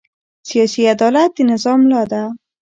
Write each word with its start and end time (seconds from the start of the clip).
سیاسي 0.49 0.81
عدالت 0.95 1.29
د 1.35 1.39
نظام 1.51 1.79
ملا 1.83 2.03
ده 2.11 2.21